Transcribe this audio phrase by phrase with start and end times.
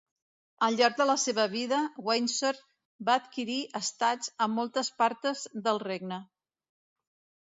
[0.67, 2.63] Al llarg de la seva vida, Wyndsore
[3.09, 6.23] va adquirir estats en moltes partes del regne.